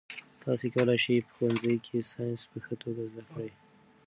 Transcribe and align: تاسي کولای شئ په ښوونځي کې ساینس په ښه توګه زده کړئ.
تاسي 0.43 0.67
کولای 0.75 0.97
شئ 1.03 1.17
په 1.25 1.31
ښوونځي 1.35 1.75
کې 1.85 1.97
ساینس 2.11 2.41
په 2.51 2.57
ښه 2.65 2.73
توګه 2.83 3.01
زده 3.11 3.23
کړئ. 3.29 3.51